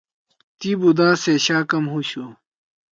[0.59, 2.25] تی بُودا سے شا کم ہُوشُو۔